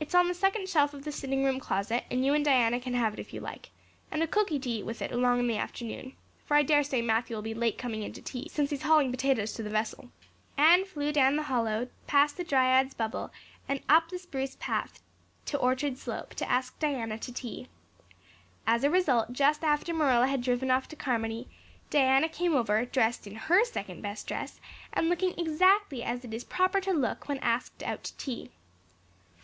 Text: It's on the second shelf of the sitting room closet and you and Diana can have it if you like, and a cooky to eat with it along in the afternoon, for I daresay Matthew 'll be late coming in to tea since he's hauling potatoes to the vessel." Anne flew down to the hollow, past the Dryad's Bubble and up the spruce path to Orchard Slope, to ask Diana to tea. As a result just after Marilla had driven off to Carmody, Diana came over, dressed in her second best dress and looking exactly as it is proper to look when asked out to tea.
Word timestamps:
It's 0.00 0.12
on 0.12 0.26
the 0.26 0.34
second 0.34 0.68
shelf 0.68 0.92
of 0.92 1.04
the 1.04 1.12
sitting 1.12 1.44
room 1.44 1.60
closet 1.60 2.02
and 2.10 2.26
you 2.26 2.34
and 2.34 2.44
Diana 2.44 2.80
can 2.80 2.94
have 2.94 3.12
it 3.14 3.20
if 3.20 3.32
you 3.32 3.38
like, 3.38 3.70
and 4.10 4.20
a 4.20 4.26
cooky 4.26 4.58
to 4.58 4.68
eat 4.68 4.84
with 4.84 5.00
it 5.00 5.12
along 5.12 5.38
in 5.38 5.46
the 5.46 5.56
afternoon, 5.56 6.16
for 6.44 6.56
I 6.56 6.64
daresay 6.64 7.00
Matthew 7.00 7.38
'll 7.38 7.42
be 7.42 7.54
late 7.54 7.78
coming 7.78 8.02
in 8.02 8.12
to 8.14 8.20
tea 8.20 8.48
since 8.48 8.70
he's 8.70 8.82
hauling 8.82 9.12
potatoes 9.12 9.52
to 9.54 9.62
the 9.62 9.70
vessel." 9.70 10.10
Anne 10.58 10.84
flew 10.84 11.12
down 11.12 11.34
to 11.34 11.36
the 11.36 11.42
hollow, 11.44 11.86
past 12.08 12.36
the 12.36 12.42
Dryad's 12.42 12.92
Bubble 12.94 13.30
and 13.68 13.80
up 13.88 14.08
the 14.08 14.18
spruce 14.18 14.56
path 14.58 15.00
to 15.44 15.56
Orchard 15.58 15.96
Slope, 15.96 16.34
to 16.34 16.50
ask 16.50 16.76
Diana 16.80 17.16
to 17.18 17.32
tea. 17.32 17.68
As 18.66 18.82
a 18.82 18.90
result 18.90 19.32
just 19.32 19.62
after 19.62 19.94
Marilla 19.94 20.26
had 20.26 20.42
driven 20.42 20.72
off 20.72 20.88
to 20.88 20.96
Carmody, 20.96 21.46
Diana 21.88 22.28
came 22.28 22.56
over, 22.56 22.84
dressed 22.84 23.28
in 23.28 23.36
her 23.36 23.64
second 23.64 24.00
best 24.02 24.26
dress 24.26 24.60
and 24.92 25.08
looking 25.08 25.38
exactly 25.38 26.02
as 26.02 26.24
it 26.24 26.34
is 26.34 26.42
proper 26.42 26.80
to 26.80 26.90
look 26.92 27.28
when 27.28 27.38
asked 27.38 27.84
out 27.84 28.02
to 28.02 28.16
tea. 28.16 28.50